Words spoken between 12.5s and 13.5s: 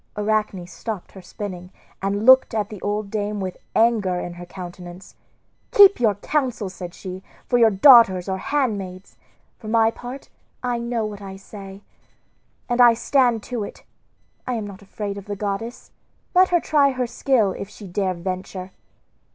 and I stand